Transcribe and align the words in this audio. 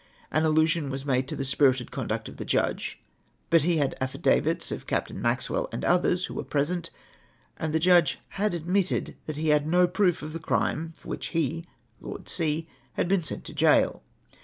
An 0.31 0.45
allusion 0.45 0.89
was 0.89 1.05
made 1.05 1.27
to 1.27 1.35
the 1.35 1.45
spirited 1.45 1.91
conduct 1.91 2.27
of 2.27 2.37
the 2.37 2.43
Judge; 2.43 2.99
but 3.51 3.61
he 3.61 3.77
had 3.77 3.95
affidavits 4.01 4.71
of 4.71 4.87
Captain 4.87 5.21
Maxwell 5.21 5.69
and 5.71 5.85
others, 5.85 6.25
who 6.25 6.33
were 6.33 6.43
present, 6.43 6.89
that 7.59 7.71
the 7.71 7.77
Judge 7.77 8.17
had 8.29 8.55
admitted 8.55 9.15
that 9.27 9.35
he 9.37 9.49
had 9.49 9.67
no 9.67 9.87
proof 9.87 10.23
of 10.23 10.33
the 10.33 10.39
crime 10.39 10.91
for 10.97 11.07
which 11.07 11.27
he 11.27 11.67
(Lord 11.99 12.27
C.) 12.27 12.67
had 12.93 13.07
been 13.07 13.21
sent 13.21 13.45
to 13.45 13.53
gaol. 13.53 14.01